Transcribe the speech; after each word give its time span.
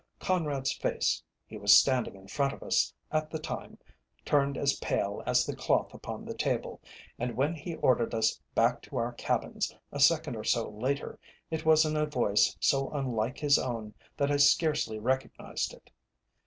Conrad's 0.17 0.71
face 0.71 1.21
he 1.45 1.57
was 1.59 1.77
standing 1.77 2.15
in 2.15 2.27
front 2.27 2.53
of 2.53 2.63
us 2.63 2.91
at 3.11 3.29
the 3.29 3.37
time 3.37 3.77
turned 4.25 4.57
as 4.57 4.79
pale 4.79 5.21
as 5.27 5.45
the 5.45 5.55
cloth 5.55 5.93
upon 5.93 6.25
the 6.25 6.33
table, 6.33 6.81
and 7.19 7.37
when 7.37 7.53
he 7.53 7.75
ordered 7.75 8.15
us 8.15 8.41
back 8.55 8.81
to 8.81 8.97
our 8.97 9.13
cabins, 9.13 9.75
a 9.91 9.99
second 9.99 10.35
or 10.35 10.43
so 10.43 10.69
later, 10.69 11.19
it 11.51 11.67
was 11.67 11.85
in 11.85 11.95
a 11.95 12.07
voice 12.07 12.57
so 12.59 12.89
unlike 12.89 13.37
his 13.37 13.59
own 13.59 13.93
that 14.17 14.31
I 14.31 14.37
scarcely 14.37 14.97
recognised 14.97 15.71
it. 15.71 15.91